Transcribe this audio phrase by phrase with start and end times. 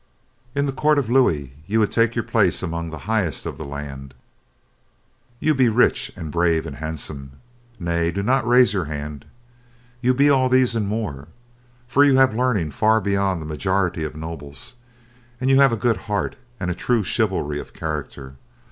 [0.55, 3.63] In the court of Louis, you would take your place among the highest of the
[3.63, 4.15] land.
[5.39, 7.33] You be rich and brave and handsome.
[7.79, 9.25] Nay do not raise your hand.
[10.01, 11.27] You be all these and more,
[11.87, 14.73] for you have learning far beyond the majority of nobles,
[15.39, 18.37] and you have a good heart and a true chivalry of character.